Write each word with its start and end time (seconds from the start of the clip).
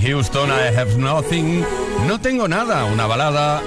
Houston, 0.00 0.50
I 0.50 0.76
Have 0.76 0.96
Nothing, 0.96 1.64
No 2.06 2.20
Tengo 2.20 2.48
Nada, 2.48 2.84
una 2.84 3.06
balada 3.06 3.62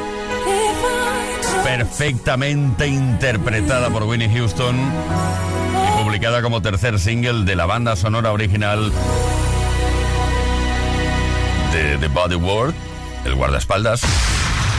perfectamente 1.64 2.88
interpretada 2.88 3.90
por 3.90 4.04
Whitney 4.04 4.30
Houston 4.34 4.76
y 4.76 6.04
publicada 6.04 6.42
como 6.42 6.62
tercer 6.62 7.00
single 7.00 7.46
de 7.46 7.56
la 7.56 7.66
banda 7.66 7.96
sonora 7.96 8.32
original 8.32 8.92
de 11.74 11.98
The 11.98 12.08
Body 12.08 12.36
World, 12.36 12.76
el 13.26 13.36
guardaespaldas. 13.36 14.02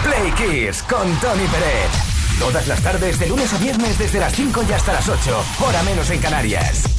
Play 0.03 0.33
Kiss 0.33 0.83
con 0.83 1.09
Tony 1.21 1.47
Pérez. 1.47 2.39
Todas 2.39 2.67
las 2.69 2.81
tardes, 2.81 3.19
de 3.19 3.29
lunes 3.29 3.53
a 3.53 3.59
viernes, 3.59 3.99
desde 3.99 4.21
las 4.21 4.33
5 4.33 4.65
y 4.69 4.73
hasta 4.73 4.93
las 4.93 5.09
8, 5.09 5.45
hora 5.61 5.83
menos 5.83 6.09
en 6.11 6.21
Canarias. 6.21 6.98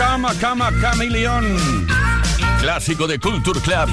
Cama, 0.00 0.34
Cama, 0.40 0.72
Camilión. 0.80 1.44
Clásico 2.58 3.06
de 3.06 3.18
Culture 3.18 3.60
Club. 3.60 3.90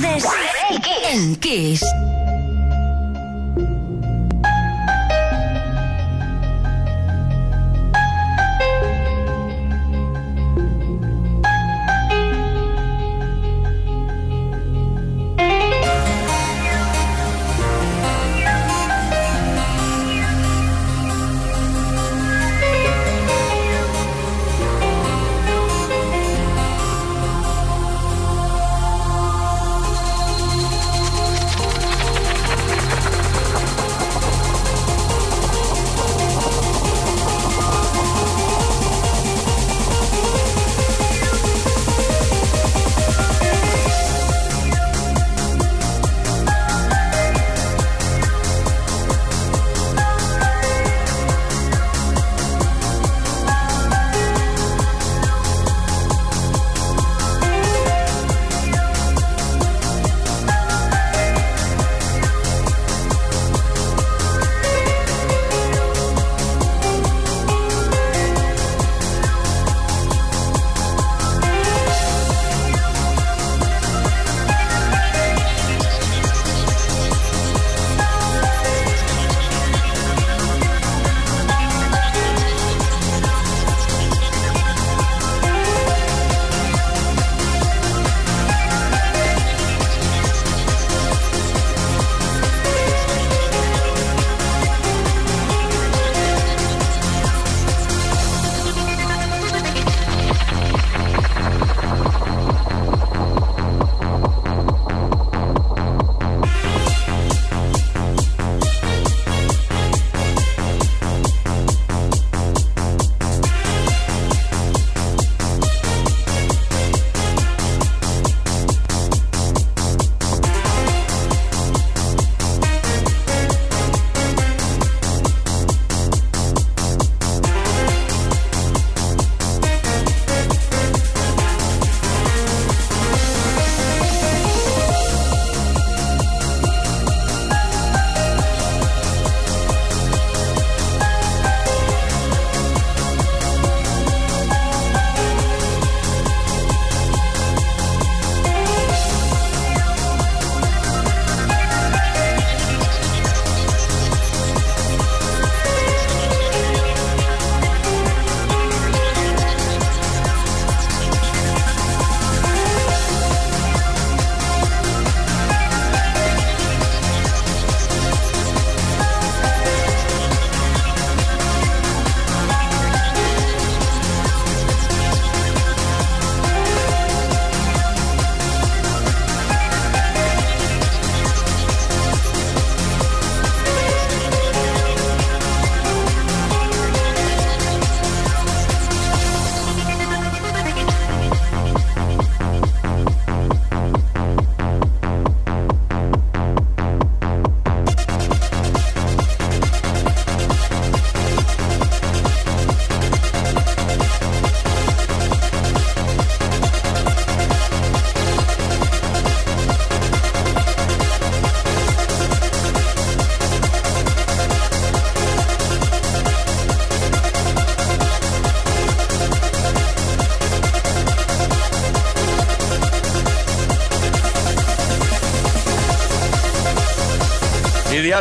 Tardes 0.00 0.24
en 1.12 1.36
Kiss. 1.36 1.99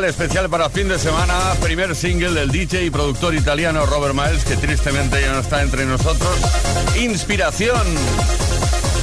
Especial 0.05 0.49
para 0.49 0.69
fin 0.69 0.87
de 0.87 0.97
semana, 0.97 1.53
primer 1.61 1.93
single 1.93 2.31
del 2.31 2.49
DJ 2.51 2.85
y 2.85 2.89
productor 2.89 3.35
italiano 3.35 3.85
Robert 3.85 4.15
Miles, 4.15 4.45
que 4.45 4.55
tristemente 4.55 5.21
ya 5.21 5.33
no 5.33 5.39
está 5.39 5.61
entre 5.61 5.85
nosotros. 5.85 6.39
Inspiración, 6.97 7.85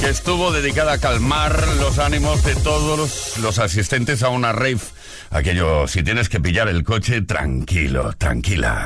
que 0.01 0.09
estuvo 0.09 0.51
dedicada 0.51 0.93
a 0.93 0.97
calmar 0.97 1.67
los 1.79 1.99
ánimos 1.99 2.43
de 2.43 2.55
todos 2.55 3.37
los, 3.39 3.59
asistentes 3.59 4.23
a 4.23 4.29
una 4.29 4.51
rave. 4.51 4.79
Aquello, 5.29 5.87
si 5.87 6.03
tienes 6.03 6.29
que 6.29 6.39
pillar 6.39 6.67
el 6.67 6.83
coche, 6.83 7.21
tranquilo, 7.21 8.13
tranquila. 8.17 8.85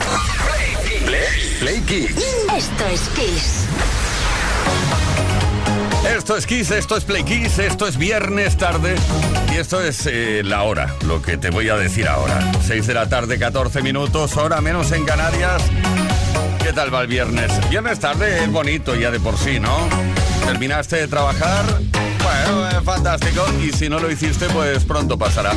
Play 1.59 1.81
Kiss. 1.81 2.11
Esto 2.55 2.87
es 2.87 3.01
Kiss. 3.15 3.67
Esto 6.07 6.35
es 6.35 6.47
Kiss, 6.47 6.71
esto 6.71 6.97
es 6.97 7.03
Play 7.03 7.23
Kiss, 7.23 7.59
esto 7.59 7.87
es 7.87 7.97
viernes 7.97 8.57
tarde 8.57 8.95
y 9.53 9.57
esto 9.57 9.81
es 9.81 10.07
eh, 10.07 10.41
la 10.43 10.63
hora, 10.63 10.95
lo 11.05 11.21
que 11.21 11.37
te 11.37 11.51
voy 11.51 11.69
a 11.69 11.75
decir 11.75 12.07
ahora. 12.07 12.39
6 12.63 12.87
de 12.87 12.93
la 12.95 13.07
tarde, 13.07 13.37
14 13.37 13.81
minutos, 13.83 14.35
hora 14.35 14.61
menos 14.61 14.91
en 14.91 15.05
Canarias. 15.05 15.61
¿Qué 16.63 16.73
tal 16.73 16.93
va 16.93 17.01
el 17.01 17.07
viernes? 17.07 17.51
Viernes 17.69 17.99
tarde 17.99 18.43
es 18.43 18.51
bonito 18.51 18.95
ya 18.95 19.11
de 19.11 19.19
por 19.19 19.37
sí, 19.37 19.59
¿no? 19.59 19.87
¿Terminaste 20.45 20.97
de 20.97 21.07
trabajar? 21.07 21.65
Eh, 22.47 22.81
fantástico. 22.83 23.43
Y 23.63 23.71
si 23.71 23.89
no 23.89 23.99
lo 23.99 24.11
hiciste, 24.11 24.47
pues 24.47 24.83
pronto 24.83 25.17
pasará. 25.17 25.53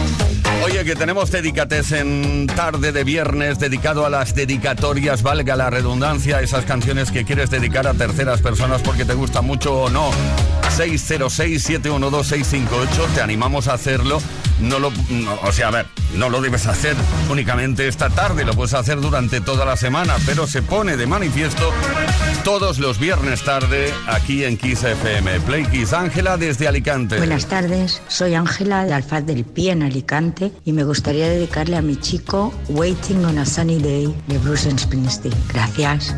Oye, 0.65 0.85
que 0.85 0.97
tenemos 0.97 1.31
dedicates 1.31 1.93
en 1.93 2.47
tarde 2.47 2.93
de 2.93 3.05
viernes 3.05 3.59
dedicado 3.59 4.07
a 4.07 4.11
las 4.11 4.35
dedicatorias, 4.35 5.23
valga 5.23 5.57
la 5.57 5.69
redundancia, 5.71 6.41
esas 6.41 6.65
canciones 6.65 7.11
que 7.11 7.25
quieres 7.25 7.51
dedicar 7.51 7.87
a 7.87 7.95
terceras 7.95 8.41
personas 8.41 8.83
porque 8.83 9.05
te 9.05 9.15
gusta 9.15 9.43
mucho 9.43 9.75
o 9.75 9.91
no. 9.91 10.11
606-712-658, 10.77 13.15
te 13.15 13.21
animamos 13.21 13.69
a 13.69 13.75
hacerlo. 13.75 14.21
No 14.61 14.79
lo, 14.79 14.93
no, 15.11 15.35
o 15.43 15.53
sea, 15.53 15.69
a 15.69 15.73
ver, 15.73 15.87
no 16.15 16.31
lo 16.31 16.41
debes 16.41 16.67
hacer 16.67 16.97
únicamente 17.29 17.89
esta 17.89 18.09
tarde, 18.09 18.45
lo 18.45 18.55
puedes 18.55 18.75
hacer 18.75 19.01
durante 19.01 19.41
toda 19.41 19.65
la 19.65 19.77
semana, 19.77 20.15
pero 20.25 20.47
se 20.47 20.63
pone 20.63 20.97
de 20.97 21.07
manifiesto 21.07 21.73
todos 22.45 22.79
los 22.79 22.99
viernes 22.99 23.43
tarde 23.43 23.91
aquí 24.07 24.45
en 24.45 24.59
Kiss 24.59 24.85
FM. 24.85 25.41
Play 25.41 25.65
Kiss, 25.65 25.95
Ángela 25.95 26.37
desde 26.37 26.69
Alicante. 26.69 27.17
Buenas 27.17 27.47
tardes, 27.47 28.03
soy 28.07 28.35
Ángela 28.35 28.85
de 28.85 28.93
Alfaz 28.93 29.25
del 29.25 29.45
Pie 29.45 29.73
en 29.73 29.83
Alicante 29.83 30.53
y 30.65 30.73
me 30.73 30.85
gustaría 30.85 31.27
dedicarle 31.27 31.77
a 31.77 31.83
mi 31.83 31.97
chico 31.97 32.53
Waiting 32.69 33.25
on 33.25 33.39
a 33.39 33.47
Sunny 33.47 33.79
Day 33.79 34.15
de 34.27 34.39
Bruce 34.39 34.71
Springsteen. 34.77 35.35
Gracias. 35.49 36.15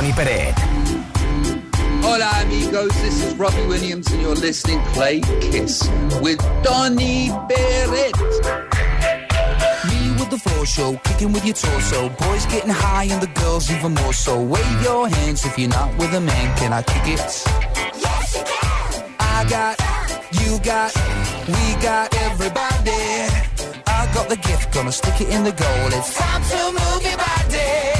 Tony 0.00 0.12
Peret. 0.12 0.54
Hola 2.00 2.30
amigos, 2.40 2.90
this 3.02 3.22
is 3.22 3.34
Robbie 3.34 3.66
Williams 3.66 4.10
and 4.10 4.22
you're 4.22 4.34
listening 4.34 4.82
to 4.82 4.90
Play 4.92 5.20
Kiss 5.42 5.86
with 6.22 6.38
Donny 6.62 7.28
Barrett. 7.46 8.16
Me 9.88 10.12
with 10.18 10.30
the 10.30 10.40
floor 10.42 10.64
show, 10.64 10.96
kicking 11.04 11.34
with 11.34 11.44
your 11.44 11.54
torso. 11.54 12.08
Boys 12.08 12.46
getting 12.46 12.70
high 12.70 13.08
and 13.10 13.20
the 13.20 13.30
girls 13.42 13.70
even 13.70 13.92
more 13.92 14.14
so. 14.14 14.42
Wave 14.42 14.82
your 14.82 15.06
hands 15.06 15.44
if 15.44 15.58
you're 15.58 15.68
not 15.68 15.94
with 15.98 16.14
a 16.14 16.20
man. 16.20 16.56
Can 16.56 16.72
I 16.72 16.80
kick 16.80 17.06
it? 17.06 17.20
Yes, 18.00 18.36
you 18.36 18.42
can. 18.42 19.14
I 19.20 19.44
got, 19.50 19.76
you 20.40 20.58
got, 20.60 20.96
we 21.46 21.82
got 21.82 22.16
everybody. 22.24 23.02
I 23.86 24.10
got 24.14 24.30
the 24.30 24.36
gift, 24.36 24.72
gonna 24.72 24.92
stick 24.92 25.20
it 25.20 25.28
in 25.28 25.44
the 25.44 25.52
goal. 25.52 25.88
It's 25.92 26.16
time 26.16 26.42
to 26.42 26.72
move 26.72 27.02
your 27.02 27.18
body. 27.18 27.99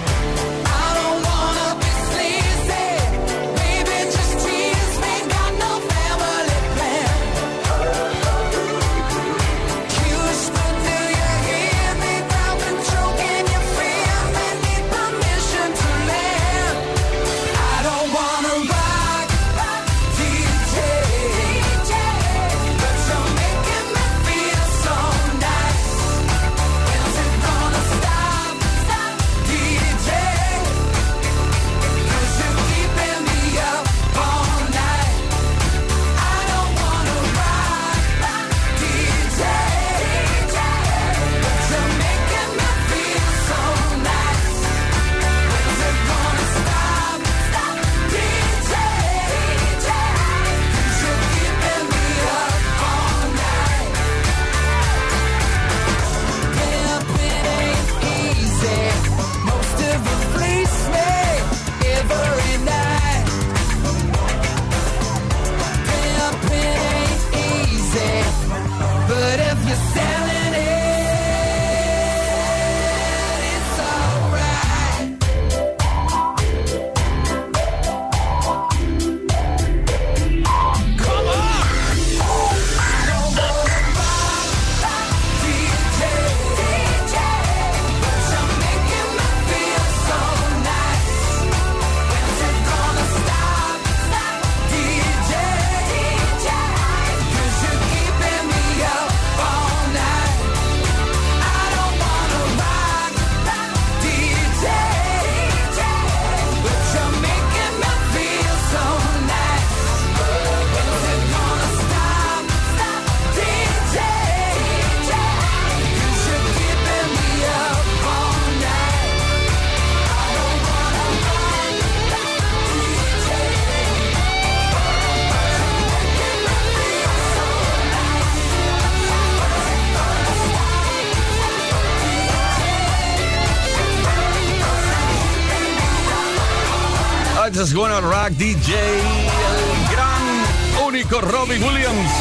DJ, 138.37 138.73
el 138.73 139.91
gran, 139.91 140.85
único 140.87 141.21
Robbie 141.21 141.59
Williams. 141.59 142.11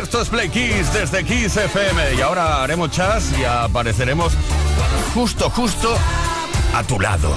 Esto 0.00 0.20
es 0.20 0.28
Play 0.28 0.48
Kiss 0.48 0.92
desde 0.92 1.24
Kiss 1.24 1.56
FM 1.56 2.14
y 2.14 2.20
ahora 2.20 2.62
haremos 2.62 2.90
chas 2.90 3.32
y 3.38 3.44
apareceremos 3.44 4.32
justo, 5.14 5.50
justo 5.50 5.96
a 6.74 6.82
tu 6.84 7.00
lado. 7.00 7.34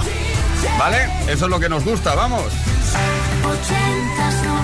¿Vale? 0.78 1.08
Eso 1.28 1.46
es 1.46 1.50
lo 1.50 1.58
que 1.58 1.68
nos 1.68 1.84
gusta, 1.84 2.14
vamos. 2.14 2.44
80s, 3.42 4.61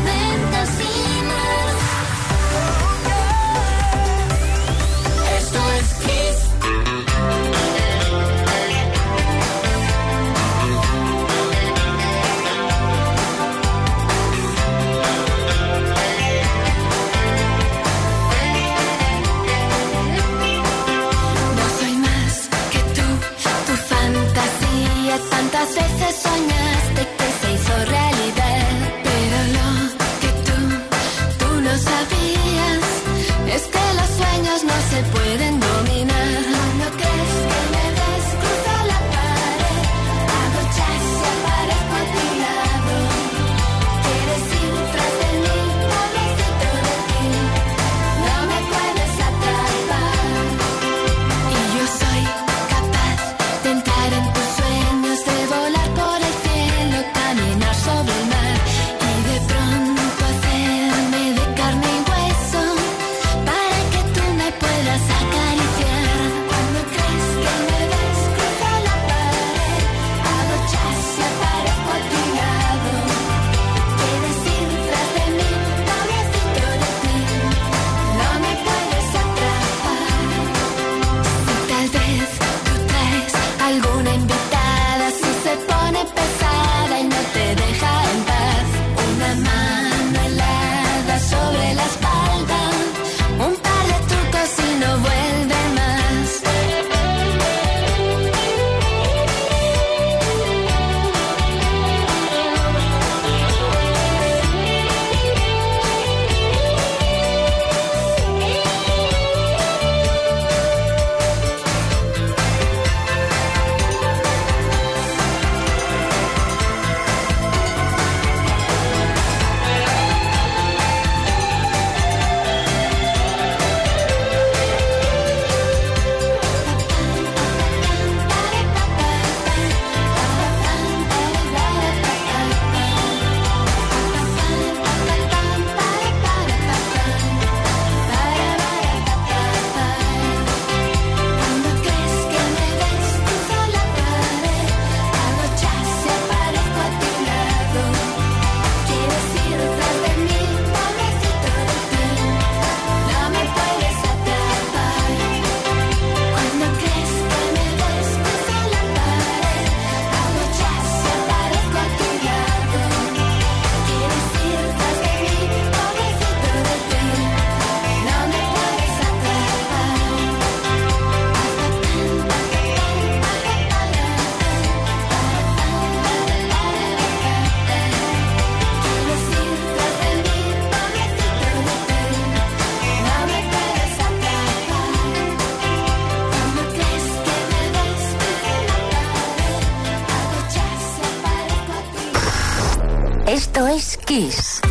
Esto 193.28 193.66
es 193.66 193.98
Kiss. 193.98 194.62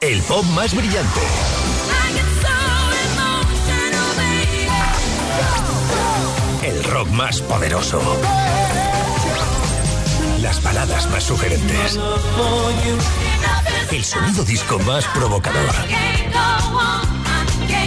El 0.00 0.20
pop 0.22 0.44
más 0.46 0.74
brillante. 0.74 1.20
El 6.64 6.82
rock 6.82 7.08
más 7.10 7.40
poderoso. 7.42 8.02
Las 10.42 10.60
baladas 10.64 11.08
más 11.10 11.22
sugerentes. 11.22 11.96
El 13.92 14.04
sonido 14.04 14.42
disco 14.42 14.80
más 14.80 15.04
provocador. 15.06 15.74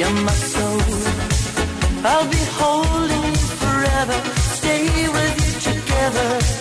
You're 0.00 0.10
my 0.24 0.32
soul. 0.32 0.80
I'll 2.02 2.28
be 2.30 2.42
holding 2.58 3.24
you 3.32 3.48
forever, 3.62 4.18
stay 4.56 5.08
with 5.08 5.36
you 5.44 5.72
together. 5.72 6.59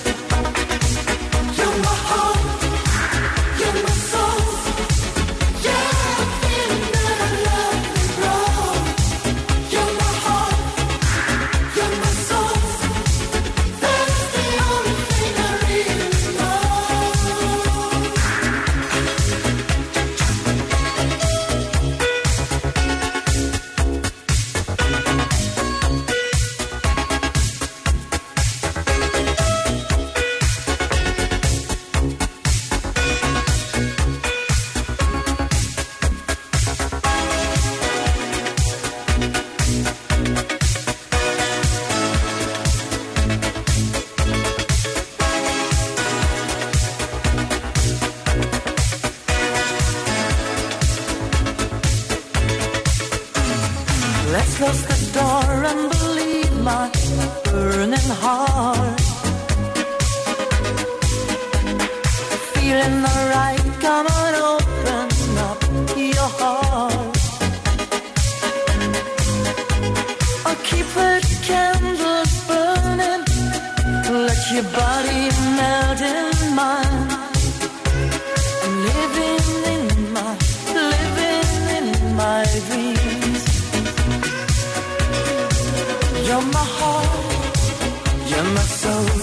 You're 88.41 88.54
my 88.54 88.62
soul. 88.62 89.19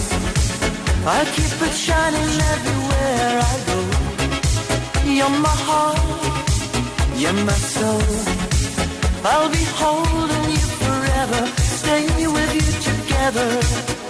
I 1.07 1.24
keep 1.35 1.62
it 1.66 1.74
shining 1.74 2.33
everywhere 2.55 3.33
I 3.50 3.57
go. 3.68 3.79
You're 5.16 5.38
my 5.46 5.57
heart, 5.68 6.48
you're 7.20 7.40
my 7.50 7.59
soul. 7.74 8.09
I'll 9.24 9.50
be 9.50 9.64
holding 9.81 10.50
you 10.57 10.66
forever, 10.85 11.46
stay 11.79 12.05
with 12.26 12.52
you 12.59 12.68
together. 12.88 14.06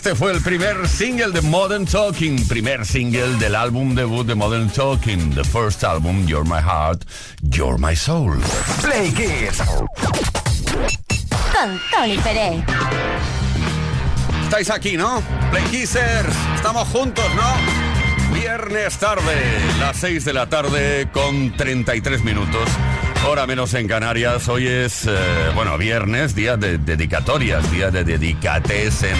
Este 0.00 0.14
fue 0.14 0.32
el 0.32 0.40
primer 0.40 0.88
single 0.88 1.30
de 1.30 1.42
Modern 1.42 1.84
Talking, 1.84 2.48
primer 2.48 2.86
single 2.86 3.36
del 3.36 3.54
álbum 3.54 3.94
debut 3.94 4.26
de 4.26 4.34
Modern 4.34 4.70
Talking, 4.70 5.34
the 5.34 5.44
first 5.44 5.84
album, 5.84 6.26
You're 6.26 6.48
My 6.48 6.62
Heart, 6.62 7.04
You're 7.42 7.76
My 7.76 7.94
Soul. 7.94 8.40
Play 8.80 9.12
Kiss. 9.12 9.58
Con 11.52 11.78
Tony 11.92 12.16
Pérez. 12.16 12.64
Estáis 14.44 14.70
aquí, 14.70 14.96
¿no? 14.96 15.22
Play 15.50 15.64
Kissers, 15.64 16.34
estamos 16.56 16.88
juntos, 16.88 17.26
¿no? 17.34 18.34
Viernes 18.34 18.96
tarde, 18.96 19.36
las 19.80 19.98
6 19.98 20.24
de 20.24 20.32
la 20.32 20.48
tarde 20.48 21.10
con 21.12 21.54
33 21.54 22.24
minutos. 22.24 22.70
Hora 23.28 23.46
menos 23.46 23.74
en 23.74 23.86
Canarias. 23.86 24.48
Hoy 24.48 24.66
es, 24.66 25.04
eh, 25.04 25.10
bueno, 25.54 25.76
viernes, 25.76 26.34
día 26.34 26.56
de 26.56 26.78
dedicatorias, 26.78 27.70
día 27.70 27.90
de 27.90 28.02
dedicates 28.02 29.02
en 29.02 29.16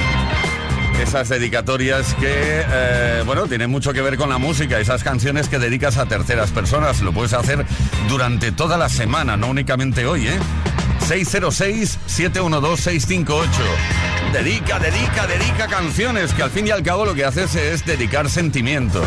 esas 1.02 1.28
dedicatorias 1.28 2.14
que, 2.14 2.30
eh, 2.30 3.22
bueno, 3.24 3.46
tienen 3.46 3.70
mucho 3.70 3.92
que 3.92 4.02
ver 4.02 4.16
con 4.16 4.28
la 4.28 4.38
música, 4.38 4.78
esas 4.78 5.02
canciones 5.02 5.48
que 5.48 5.58
dedicas 5.58 5.96
a 5.96 6.06
terceras 6.06 6.50
personas. 6.50 7.00
Lo 7.00 7.12
puedes 7.12 7.32
hacer 7.32 7.64
durante 8.08 8.52
toda 8.52 8.76
la 8.76 8.88
semana, 8.88 9.36
no 9.36 9.48
únicamente 9.48 10.06
hoy, 10.06 10.28
¿eh? 10.28 10.38
606-712-658. 11.08 13.46
Dedica, 14.32 14.78
dedica, 14.78 15.26
dedica 15.26 15.66
canciones, 15.66 16.32
que 16.34 16.42
al 16.42 16.50
fin 16.50 16.66
y 16.66 16.70
al 16.70 16.82
cabo 16.82 17.04
lo 17.04 17.14
que 17.14 17.24
haces 17.24 17.54
es 17.54 17.84
dedicar 17.84 18.28
sentimientos. 18.28 19.06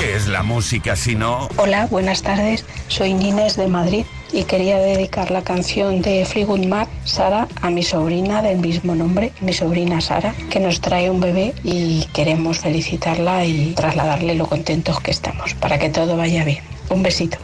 ¿Qué 0.00 0.16
es 0.16 0.26
la 0.26 0.42
música 0.42 0.96
si 0.96 1.14
no? 1.14 1.48
Hola, 1.56 1.86
buenas 1.86 2.22
tardes. 2.22 2.64
Soy 2.88 3.14
Nines 3.14 3.56
de 3.56 3.68
Madrid 3.68 4.04
y 4.32 4.44
quería 4.44 4.78
dedicar 4.78 5.30
la 5.30 5.42
canción 5.42 6.02
de 6.02 6.24
Fleetwood 6.24 6.66
Mac, 6.66 6.88
Sara, 7.04 7.48
a 7.60 7.70
mi 7.70 7.82
sobrina 7.82 8.42
del 8.42 8.58
mismo 8.58 8.94
nombre, 8.94 9.32
mi 9.40 9.52
sobrina 9.52 10.00
Sara, 10.00 10.34
que 10.50 10.60
nos 10.60 10.80
trae 10.80 11.10
un 11.10 11.20
bebé 11.20 11.54
y 11.62 12.06
queremos 12.12 12.58
felicitarla 12.58 13.44
y 13.44 13.74
trasladarle 13.74 14.34
lo 14.34 14.46
contentos 14.46 15.00
que 15.00 15.10
estamos 15.10 15.54
para 15.54 15.78
que 15.78 15.90
todo 15.90 16.16
vaya 16.16 16.44
bien. 16.44 16.60
Un 16.88 17.02
besito. 17.02 17.38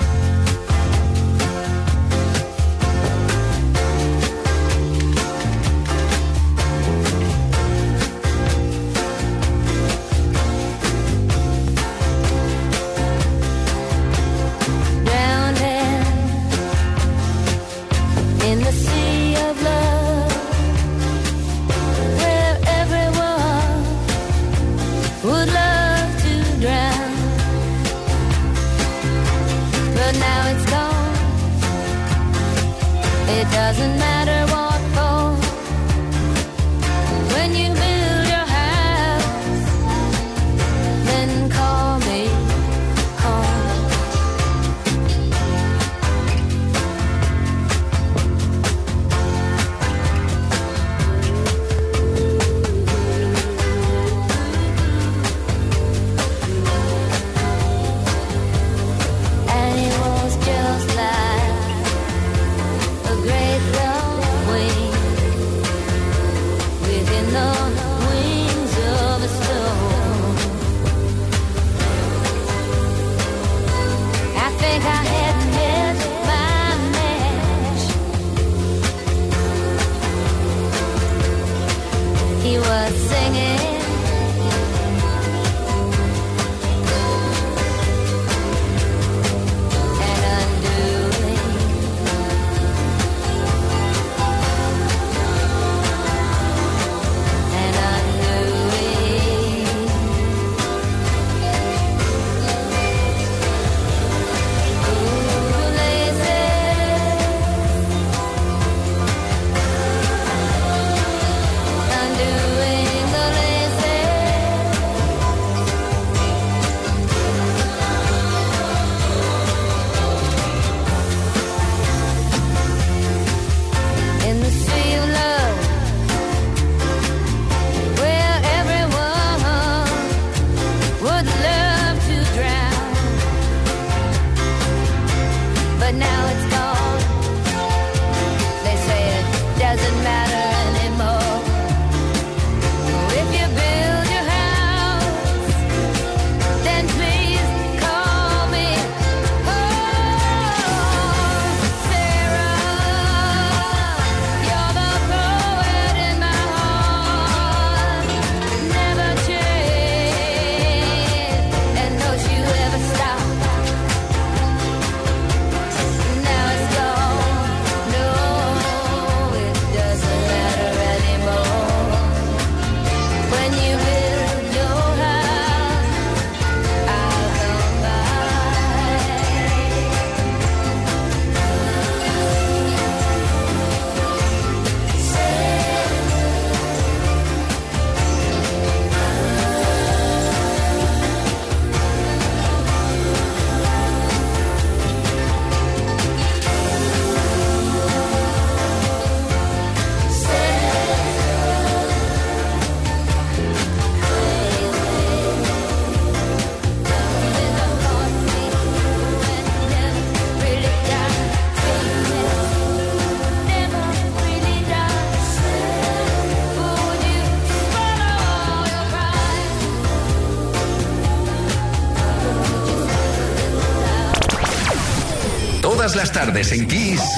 Tardes 226.19 226.51
en 226.51 226.67
Kiss. 226.67 227.18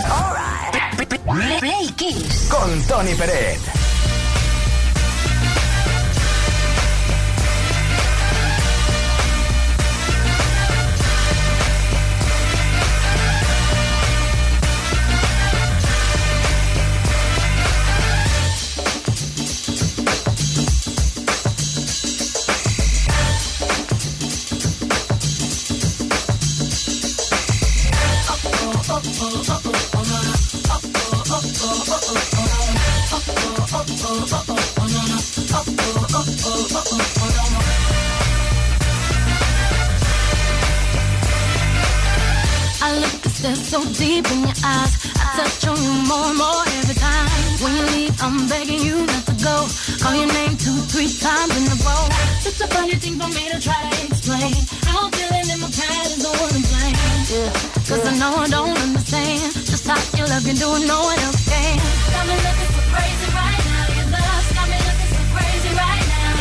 For 53.21 53.29
me 53.37 53.45
to 53.53 53.61
try 53.61 53.77
to 53.77 54.07
explain. 54.09 54.57
How 54.89 55.05
I'm 55.05 55.13
feeling 55.13 55.49
in 55.53 55.61
my 55.61 55.69
pride 55.69 56.09
is 56.09 56.25
the 56.25 56.33
one 56.41 56.53
to 56.57 56.63
blame. 56.73 56.97
Yeah. 57.29 57.53
Cause 57.85 58.03
I 58.09 58.13
know 58.17 58.33
I 58.41 58.49
don't 58.49 58.77
understand. 58.81 59.45
Just 59.69 59.85
how 59.85 60.01
you 60.17 60.25
love 60.25 60.45
you 60.49 60.57
doing 60.57 60.89
no 60.89 60.99
one 61.05 61.21
else 61.29 61.45
can. 61.45 61.77
Got 62.17 62.25
me 62.25 62.37
looking 62.41 62.71
so 62.73 62.81
crazy 62.89 63.29
right 63.37 63.61
now. 63.69 63.85
Your 63.99 64.09
love 64.17 64.47
got 64.57 64.67
me 64.73 64.79
looking 64.89 65.11
so 65.13 65.21
crazy 65.37 65.71
right 65.77 66.07
now. 66.17 66.33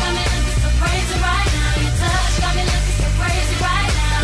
Got 0.00 0.12
me 0.16 0.24
looking 0.32 0.58
so 0.64 0.70
crazy 0.80 1.16
right 1.20 1.48
now. 1.60 1.82
Your 1.84 1.94
touch 2.00 2.34
got 2.40 2.52
me 2.56 2.64
looking 2.72 2.96
so 3.04 3.08
crazy 3.20 3.56
right 3.60 3.92
now. 4.00 4.20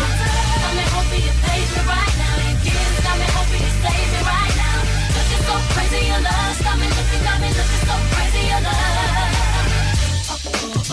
Got 0.61 0.73
me 0.73 0.83
hoping 0.95 1.23
you 1.27 1.33
page 1.45 1.69
me 1.75 1.81
right 1.85 2.13
now. 2.17 2.33
Your 2.49 2.57
kiss 2.65 2.93
got 3.05 3.15
me 3.21 3.27
hoping 3.37 3.61
you 3.61 3.73
save 3.85 4.09
me 4.09 4.21
right 4.25 4.53
now. 4.57 4.77
Looking 5.15 5.41
so 5.45 5.53
crazy, 5.77 6.01
your 6.09 6.21
love 6.25 6.57
got 6.65 6.75
me 6.81 6.87
looking, 6.97 7.21
got 7.29 7.37
me 7.45 7.49
looking 7.53 7.81
so 7.85 7.95
crazy, 8.09 8.41
your 8.49 8.61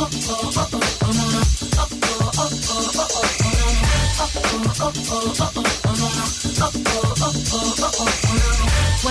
oh, 0.01 0.09
oh, 0.29 0.53
oh, 0.57 0.68
When 4.79 4.95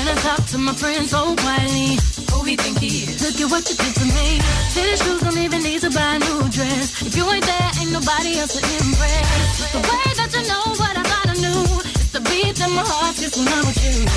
I 0.08 0.16
talk 0.24 0.46
to 0.48 0.58
my 0.58 0.72
friends 0.72 1.14
oh, 1.14 1.36
so 1.36 1.44
quietly, 1.44 2.00
who 2.32 2.46
he 2.46 2.56
think 2.56 2.80
he 2.80 3.04
is? 3.04 3.20
Look 3.20 3.36
at 3.36 3.52
what 3.52 3.68
you 3.68 3.76
did 3.76 3.94
to 4.00 4.06
me. 4.16 4.40
Tennis 4.72 5.04
shoes 5.04 5.20
don't 5.20 5.38
even 5.38 5.62
need 5.64 5.82
to 5.82 5.92
buy 5.92 6.16
a 6.16 6.20
new 6.20 6.48
dress. 6.48 7.04
If 7.04 7.18
you 7.18 7.30
ain't 7.30 7.44
there, 7.44 7.72
ain't 7.84 7.92
nobody 7.92 8.40
else 8.40 8.56
to 8.56 8.64
impress. 8.80 9.74
The 9.76 9.84
way 9.84 10.08
that 10.16 10.32
you 10.32 10.48
know 10.48 10.72
what 10.80 10.96
I 10.96 11.04
thought 11.04 11.36
I 11.36 11.36
knew, 11.36 11.68
it's 11.84 12.16
the 12.16 12.22
beat 12.22 12.64
in 12.64 12.72
my 12.72 12.88
heart 12.88 13.18
just 13.18 13.36
when 13.36 13.52
I'm 13.52 13.68
with 13.68 13.84
you. 13.84 14.08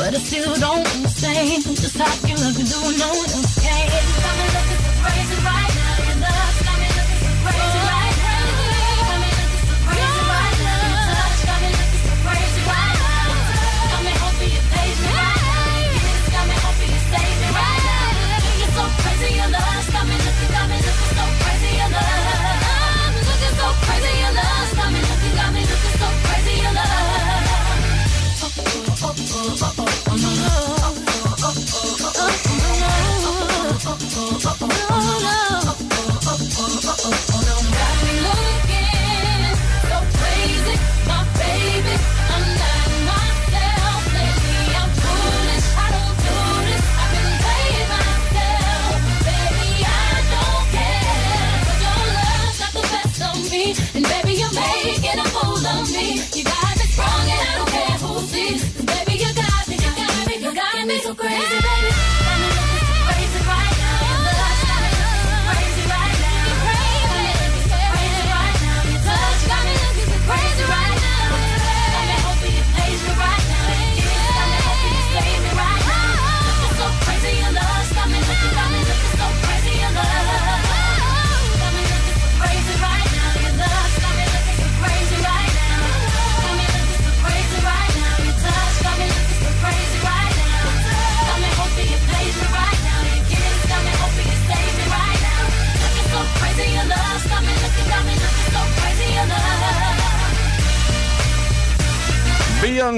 But 0.00 0.16
I 0.16 0.18
still 0.18 0.56
don't 0.56 0.88
understand 0.96 1.76
just 1.76 1.98
how 1.98 2.08
you 2.24 2.36
love 2.40 2.56
me, 2.56 2.64
do 2.64 2.80
no 2.96 3.08
one 3.12 3.30
else 3.36 3.60
can. 3.60 4.23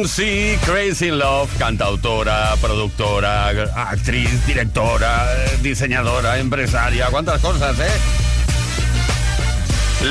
Crazy 0.03 1.11
Love, 1.11 1.57
cantautora, 1.59 2.55
productora, 2.61 3.49
actriz, 3.75 4.47
directora, 4.47 5.27
diseñadora, 5.63 6.39
empresaria, 6.39 7.07
cuántas 7.11 7.41
cosas, 7.41 7.79
¿eh? 7.81 7.91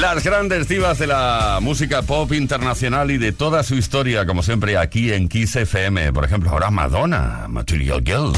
Las 0.02 0.24
grandes 0.24 0.68
divas 0.68 0.98
de 0.98 1.08
la 1.08 1.60
música 1.62 2.02
pop 2.02 2.34
internacional 2.34 3.12
y 3.12 3.20
de 3.20 3.32
toda 3.32 3.62
su 3.62 3.76
historia, 3.76 4.26
como 4.26 4.42
siempre 4.42 4.76
aquí 4.78 5.14
en 5.14 5.30
Kiss 5.30 5.56
FM. 5.56 6.12
Por 6.14 6.26
ejemplo, 6.26 6.50
ahora 6.50 6.72
Madonna, 6.72 7.46
Material 7.48 8.02
Girl. 8.04 8.34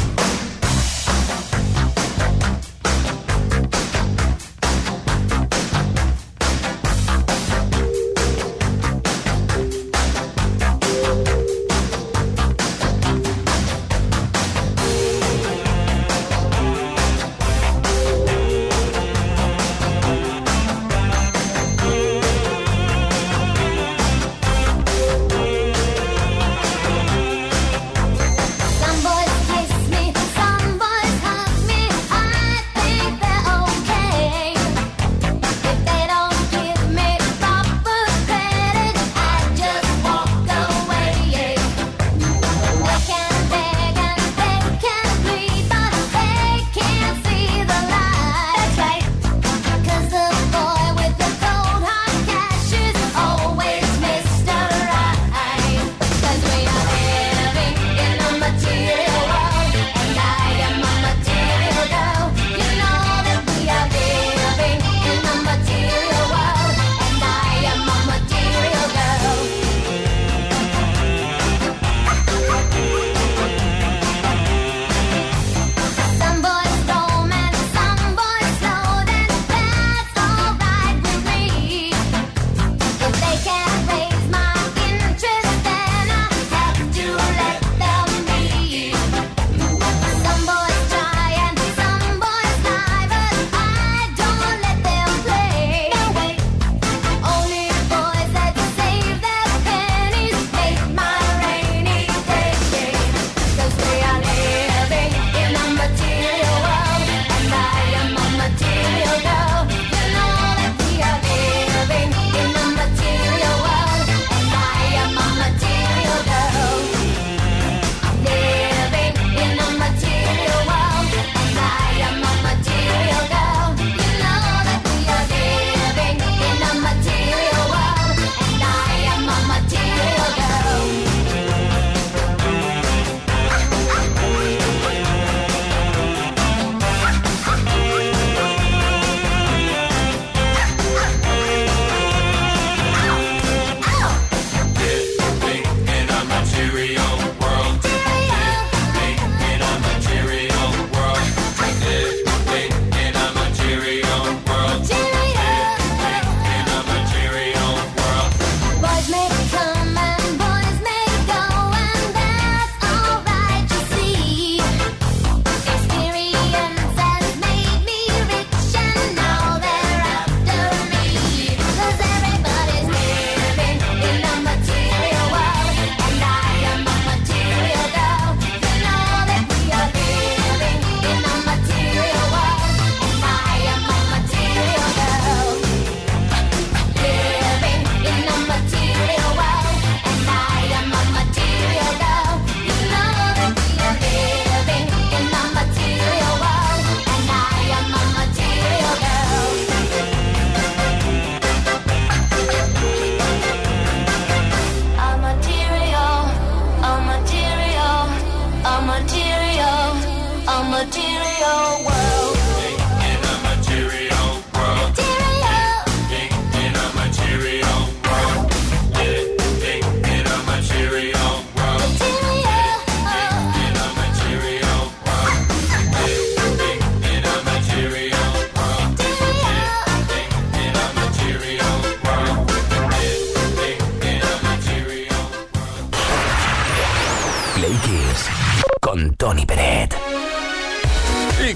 know. 211.47 211.96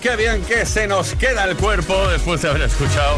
Qué 0.02 0.16
bien 0.16 0.41
que 0.43 0.66
se 0.66 0.88
nos 0.88 1.14
queda 1.14 1.43
el 1.45 1.56
cuerpo 1.56 2.08
después 2.08 2.41
de 2.41 2.49
haber 2.49 2.64
escuchado 2.64 3.18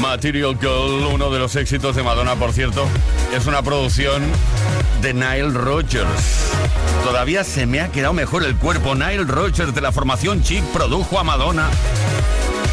Material 0.00 0.56
Girl, 0.60 1.06
uno 1.12 1.28
de 1.30 1.40
los 1.40 1.56
éxitos 1.56 1.96
de 1.96 2.04
Madonna, 2.04 2.36
por 2.36 2.52
cierto. 2.52 2.86
Es 3.34 3.46
una 3.46 3.62
producción 3.62 4.22
de 5.02 5.12
Nile 5.12 5.50
Rodgers. 5.50 6.52
Todavía 7.04 7.42
se 7.42 7.66
me 7.66 7.80
ha 7.80 7.88
quedado 7.90 8.12
mejor 8.12 8.44
el 8.44 8.56
cuerpo. 8.56 8.94
Nile 8.94 9.24
Rodgers 9.24 9.74
de 9.74 9.80
la 9.80 9.90
formación 9.90 10.42
Chic 10.42 10.64
produjo 10.66 11.18
a 11.18 11.24
Madonna 11.24 11.68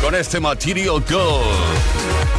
con 0.03 0.13
este 0.13 0.39
Material 0.39 1.03
Girl. 1.07 2.36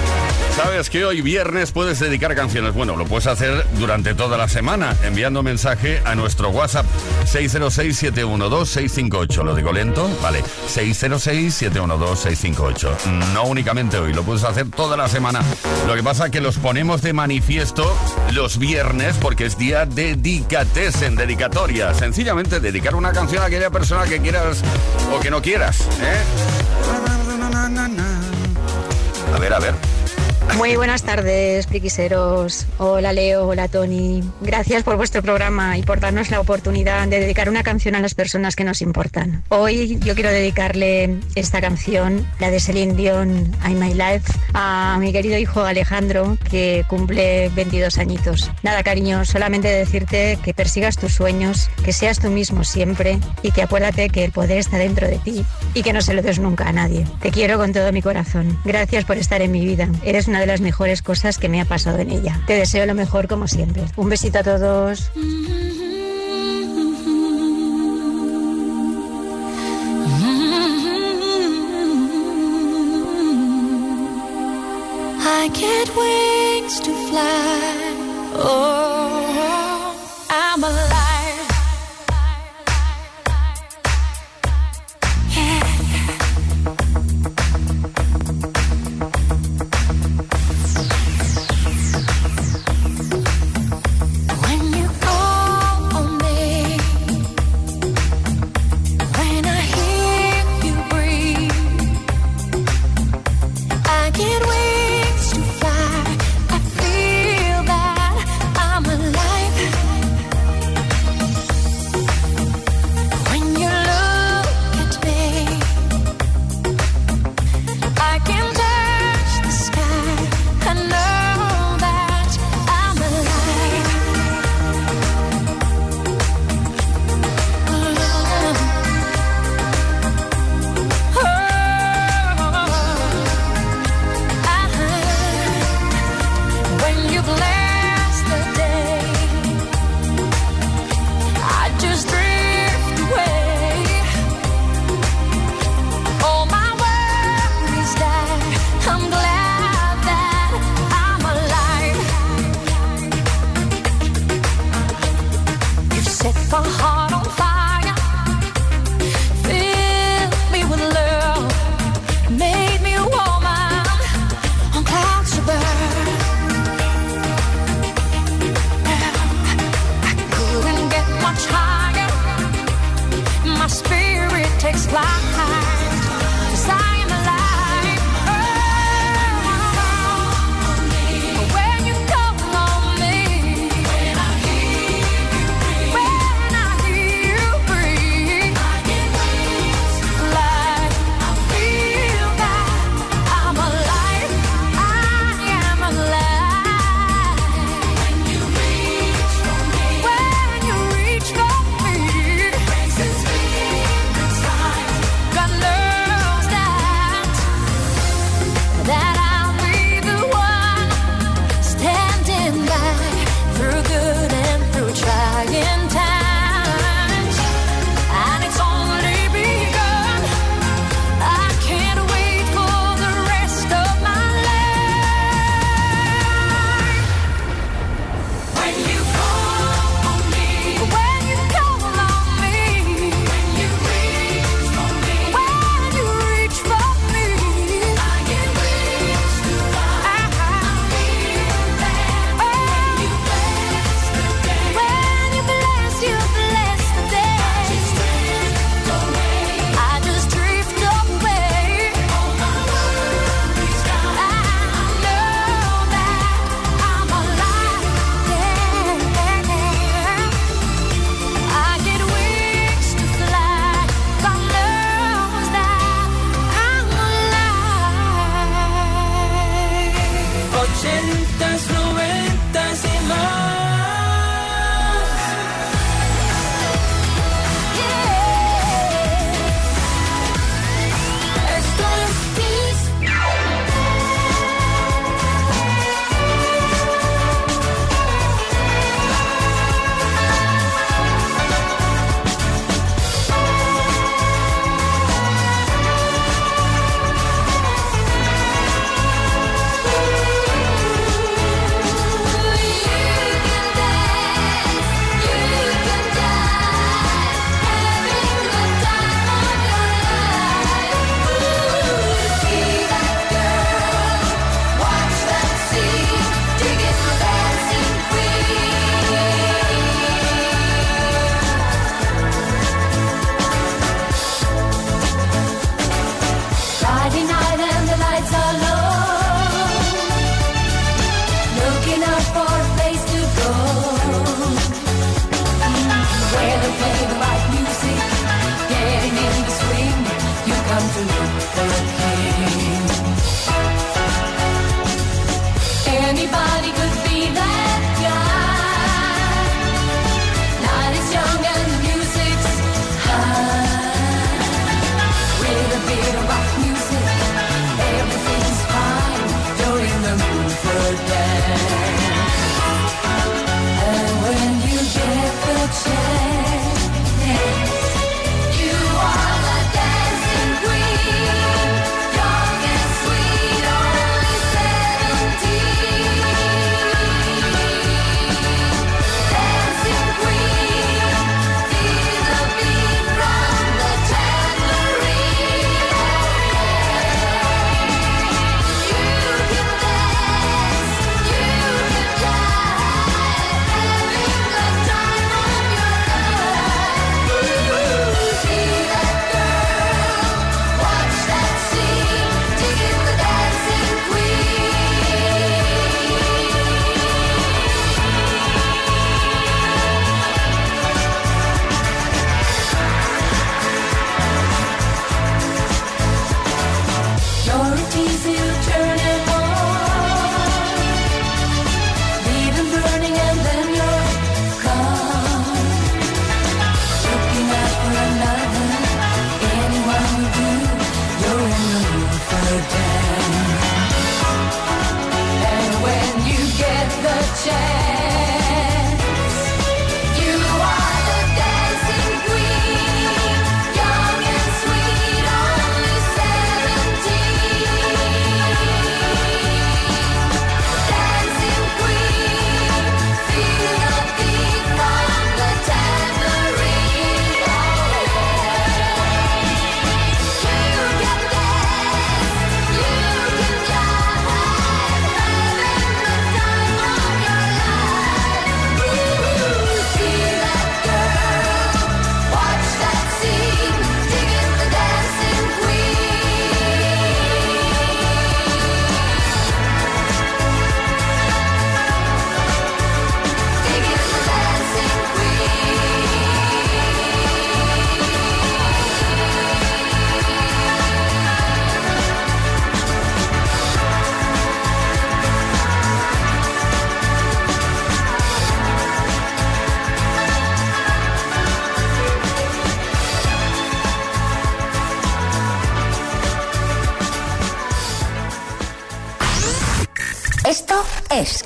Sabes 0.58 0.90
que 0.90 1.04
hoy 1.04 1.20
viernes 1.20 1.70
puedes 1.70 2.00
dedicar 2.00 2.34
canciones. 2.34 2.74
Bueno, 2.74 2.96
lo 2.96 3.04
puedes 3.04 3.28
hacer 3.28 3.64
durante 3.78 4.14
toda 4.14 4.36
la 4.36 4.48
semana 4.48 4.96
enviando 5.04 5.44
mensaje 5.44 6.02
a 6.04 6.16
nuestro 6.16 6.50
WhatsApp 6.50 6.84
606-712-658. 7.26 9.44
¿Lo 9.44 9.54
digo 9.54 9.72
lento? 9.72 10.10
Vale. 10.20 10.42
606-712-658. 10.66 13.06
No 13.32 13.44
únicamente 13.44 13.98
hoy, 13.98 14.12
lo 14.12 14.24
puedes 14.24 14.42
hacer 14.42 14.68
toda 14.68 14.96
la 14.96 15.08
semana. 15.08 15.42
Lo 15.86 15.94
que 15.94 16.02
pasa 16.02 16.24
es 16.24 16.32
que 16.32 16.40
los 16.40 16.56
ponemos 16.56 17.02
de 17.02 17.12
manifiesto 17.12 17.96
los 18.32 18.58
viernes 18.58 19.14
porque 19.20 19.46
es 19.46 19.58
día 19.58 19.86
dedicates 19.86 21.02
en 21.02 21.14
dedicatoria. 21.14 21.94
Sencillamente 21.94 22.58
dedicar 22.58 22.96
una 22.96 23.12
canción 23.12 23.44
a 23.44 23.46
aquella 23.46 23.70
persona 23.70 24.06
que 24.06 24.20
quieras 24.20 24.64
o 25.16 25.20
que 25.20 25.30
no 25.30 25.40
quieras. 25.40 25.82
¿eh? 26.02 26.16
A 29.32 29.38
ver, 29.38 29.54
a 29.54 29.60
ver. 29.60 29.97
Muy 30.56 30.74
buenas 30.76 31.02
tardes, 31.02 31.66
pliquiseros. 31.66 32.66
Hola 32.78 33.12
Leo, 33.12 33.46
hola 33.46 33.68
Tony. 33.68 34.22
Gracias 34.40 34.82
por 34.82 34.96
vuestro 34.96 35.22
programa 35.22 35.78
y 35.78 35.82
por 35.82 36.00
darnos 36.00 36.30
la 36.30 36.40
oportunidad 36.40 37.06
de 37.06 37.20
dedicar 37.20 37.48
una 37.48 37.62
canción 37.62 37.94
a 37.94 38.00
las 38.00 38.14
personas 38.14 38.56
que 38.56 38.64
nos 38.64 38.82
importan. 38.82 39.44
Hoy 39.50 39.98
yo 40.00 40.14
quiero 40.14 40.30
dedicarle 40.30 41.20
esta 41.36 41.60
canción, 41.60 42.26
la 42.40 42.50
de 42.50 42.58
Celine 42.58 42.94
Dion, 42.94 43.52
I'm 43.64 43.78
My 43.78 43.94
Life, 43.94 44.32
a 44.54 44.96
mi 44.98 45.12
querido 45.12 45.38
hijo 45.38 45.62
Alejandro, 45.62 46.36
que 46.50 46.84
cumple 46.88 47.50
22 47.50 47.98
añitos. 47.98 48.50
Nada, 48.62 48.82
cariño, 48.82 49.24
solamente 49.24 49.68
decirte 49.68 50.38
que 50.42 50.54
persigas 50.54 50.96
tus 50.96 51.14
sueños, 51.14 51.70
que 51.84 51.92
seas 51.92 52.18
tú 52.18 52.30
mismo 52.30 52.64
siempre 52.64 53.18
y 53.42 53.52
que 53.52 53.62
acuérdate 53.62 54.08
que 54.08 54.24
el 54.24 54.32
poder 54.32 54.58
está 54.58 54.78
dentro 54.78 55.06
de 55.06 55.18
ti 55.18 55.44
y 55.74 55.82
que 55.82 55.92
no 55.92 56.00
se 56.00 56.14
lo 56.14 56.22
des 56.22 56.40
nunca 56.40 56.68
a 56.68 56.72
nadie. 56.72 57.06
Te 57.20 57.30
quiero 57.30 57.58
con 57.58 57.72
todo 57.72 57.92
mi 57.92 58.02
corazón. 58.02 58.58
Gracias 58.64 59.04
por 59.04 59.18
estar 59.18 59.40
en 59.40 59.52
mi 59.52 59.64
vida. 59.64 59.88
Eres 60.02 60.26
de 60.38 60.46
las 60.46 60.60
mejores 60.60 61.02
cosas 61.02 61.38
que 61.38 61.48
me 61.48 61.60
ha 61.60 61.64
pasado 61.64 61.98
en 61.98 62.10
ella. 62.10 62.40
Te 62.46 62.54
deseo 62.54 62.86
lo 62.86 62.94
mejor 62.94 63.28
como 63.28 63.46
siempre. 63.48 63.84
Un 63.96 64.08
besito 64.08 64.38
a 64.38 64.42
todos. 64.42 65.10
I 75.40 75.50
to 76.80 76.92
fly. 77.08 77.78
Oh, 78.40 79.17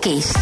Kiss. 0.03 0.42